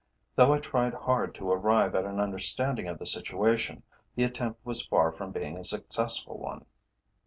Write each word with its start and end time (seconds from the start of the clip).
Though 0.35 0.51
I 0.51 0.57
tried 0.59 0.95
hard 0.95 1.35
to 1.35 1.51
arrive 1.51 1.93
at 1.93 2.05
an 2.05 2.19
understanding 2.19 2.87
of 2.87 2.97
the 2.97 3.05
situation, 3.05 3.83
the 4.15 4.23
attempt 4.23 4.65
was 4.65 4.83
far 4.83 5.11
from 5.11 5.31
being 5.31 5.59
a 5.59 5.63
successful 5.63 6.39
one. 6.39 6.65